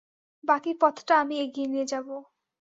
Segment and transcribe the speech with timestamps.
[0.43, 2.15] বাকী পথ টা আমি এগিয়ে নিয়ে যাবো।